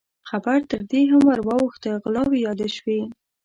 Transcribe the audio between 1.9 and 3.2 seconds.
غلاوې يادې شوې.